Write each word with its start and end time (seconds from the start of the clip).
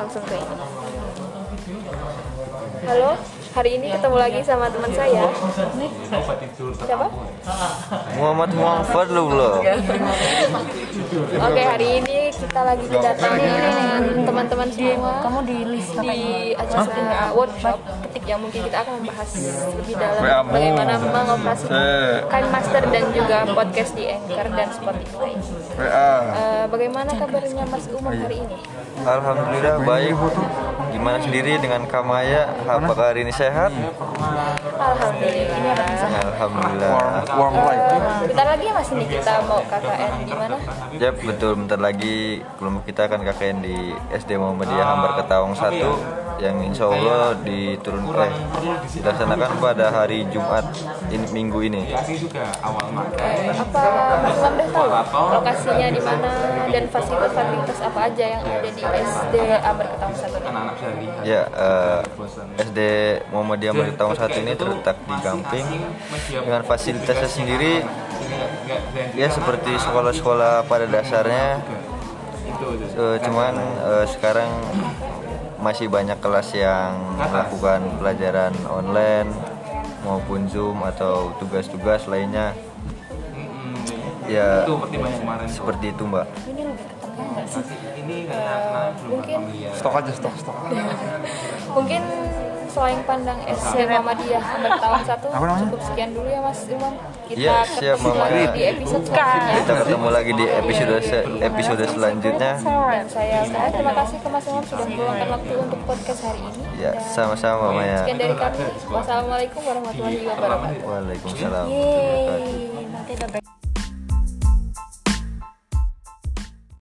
langsung 0.00 0.24
ke 0.24 0.32
ini. 0.32 0.54
Halo, 2.88 3.10
hari 3.52 3.70
ini 3.76 3.86
ketemu 3.92 4.16
lagi 4.16 4.40
sama 4.40 4.72
teman 4.72 4.90
saya. 4.96 5.28
Siapa? 6.80 7.06
Muhammad 8.16 8.50
Muhammad 8.56 8.86
Fadlullah 8.88 9.60
Oke, 11.44 11.62
hari 11.62 11.88
ini 12.00 12.19
kita 12.50 12.66
lagi 12.66 12.82
kedatangan 12.90 14.02
teman-teman 14.26 14.68
semua 14.74 15.22
Kamu 15.22 15.38
di 15.46 15.56
list 15.70 15.94
di 16.02 16.50
acara 16.58 17.30
workshop 17.30 17.78
ketik 18.10 18.26
yang 18.26 18.42
mungkin 18.42 18.66
kita 18.66 18.82
akan 18.82 18.92
membahas 18.98 19.30
lebih 19.78 19.94
dalam. 19.94 20.50
Bagaimana 20.50 20.92
mengoperasikan 20.98 22.42
Master 22.50 22.82
dan 22.90 23.04
juga 23.14 23.46
podcast 23.54 23.94
di 23.94 24.10
Anchor 24.10 24.46
dan 24.50 24.68
Spotify. 24.74 25.32
Eh, 25.78 26.64
bagaimana 26.66 27.10
kabarnya 27.14 27.64
Mas 27.70 27.86
Umar 27.94 28.18
hari 28.18 28.42
ini? 28.42 28.58
Alhamdulillah 29.06 29.76
baik. 29.86 30.18
Gimana 30.90 31.22
sendiri 31.22 31.54
dengan 31.62 31.86
Kamaya 31.86 32.50
Apakah 32.66 33.14
hari 33.14 33.22
ini 33.22 33.30
sehat? 33.30 33.70
Alhamdulillah. 34.74 35.69
Alhamdulillah. 36.40 36.92
Eh, 37.20 38.28
bentar 38.32 38.46
lagi 38.48 38.64
ya 38.64 38.72
Mas 38.72 38.88
ini 38.96 39.04
kita 39.04 39.32
mau 39.44 39.60
KKN 39.68 40.12
di 40.24 40.32
mana? 40.32 40.56
Ya 40.96 41.10
betul. 41.12 41.52
Bentar 41.60 41.76
lagi 41.76 42.40
Belum 42.56 42.80
kita 42.80 43.12
akan 43.12 43.20
KKN 43.28 43.58
di 43.60 43.76
SD 44.08 44.40
Muhammadiyah 44.40 44.86
Hambar 44.88 45.20
Ketawang 45.20 45.52
1 45.52 46.29
yang 46.38 46.56
insya 46.62 46.86
Allah 46.86 47.34
diturunkan 47.42 48.30
eh, 48.30 48.78
dilaksanakan 48.94 49.50
pada 49.58 49.86
hari 49.90 50.28
Jumat 50.30 50.70
ini, 51.10 51.26
minggu 51.34 51.58
ini. 51.66 51.90
Apa 51.90 52.80
Mas 54.22 54.38
Lam 54.38 54.54
udah 54.60 55.04
tahu 55.10 55.26
lokasinya 55.40 55.88
di 55.90 56.00
mana 56.00 56.30
dan 56.70 56.84
fasilitas-fasilitas 56.86 57.78
apa 57.82 58.00
aja 58.06 58.24
yang 58.38 58.42
ada 58.46 58.68
di 58.70 58.82
SD 58.84 59.34
Amber 59.58 59.86
Ketawang 59.90 60.14
satu 60.14 60.38
ini? 60.38 61.08
Ya 61.26 61.42
eh, 61.50 62.00
SD 62.62 62.78
Muhammadiyah 63.34 63.72
Hambar 63.74 63.86
Ketawang 63.90 64.16
1 64.16 64.42
ini 64.46 64.52
terletak 64.54 64.96
di 65.02 65.14
Gamping 65.18 65.66
dengan 66.30 66.62
fasilitasnya 66.62 67.28
sendiri 67.28 67.82
ya 69.18 69.26
seperti 69.32 69.74
sekolah-sekolah 69.82 70.68
pada 70.70 70.86
dasarnya 70.86 71.58
Eh, 72.60 73.16
cuman 73.24 73.54
eh, 73.56 74.04
sekarang 74.04 74.50
masih 75.60 75.86
banyak 75.92 76.16
kelas 76.18 76.56
yang 76.56 76.96
melakukan 77.16 77.84
pelajaran 78.00 78.52
online 78.68 79.28
maupun 80.04 80.48
zoom 80.48 80.80
atau 80.82 81.36
tugas-tugas 81.36 82.08
lainnya. 82.08 82.56
Ya 84.30 84.64
seperti 85.50 85.90
itu 85.90 86.06
mbak 86.06 86.26
Mungkin 89.06 89.38
stok 89.72 89.94
aja 89.96 90.10
stok 90.10 90.34
stok 90.36 90.56
mungkin 91.76 92.02
selain 92.66 93.02
pandang 93.02 93.34
SD 93.44 93.82
Muhammadiyah 93.84 94.38
Ketawang 94.40 95.02
satu 95.02 95.26
cukup 95.26 95.80
sekian 95.82 96.10
dulu 96.10 96.26
ya 96.26 96.38
Mas 96.38 96.62
Umar. 96.68 96.94
Kita 97.26 97.34
Ya, 97.36 97.62
siap, 97.64 97.94
ketemu 97.96 98.10
Mama. 98.12 98.22
lagi 98.24 98.42
di 98.48 98.62
episode 98.64 99.04
selanjutnya. 99.04 99.54
kita 99.56 99.72
ketemu 99.76 100.06
lagi 100.08 100.32
di 100.32 100.46
episode 100.48 100.94
se- 101.00 101.26
episode 101.40 101.84
selanjutnya 101.88 102.52
Dan 102.58 103.04
saya 103.06 103.38
saya 103.44 103.68
terima 103.68 103.92
kasih 103.96 104.16
ke 104.18 104.28
Mas 104.28 104.44
Umar 104.46 104.62
sudah 104.64 104.86
meluangkan 104.86 105.28
waktu 105.32 105.52
untuk 105.56 105.80
podcast 105.84 106.20
hari 106.24 106.40
ini. 106.44 106.62
ya 106.76 106.90
sama-sama 107.08 107.64
Maya 107.72 107.98
Sekian 108.00 108.18
dari 108.18 108.34
kami. 108.34 108.62
Wassalamualaikum 108.88 109.60
warahmatullahi 109.60 110.18
wabarakatuh. 110.24 110.78
Waalaikumsalam 110.80 111.66
warahmatullahi 111.66 112.06
wabarakatuh. 112.06 112.50
Yeay, 112.50 112.86
nanti 112.88 113.12
ada. 113.16 113.69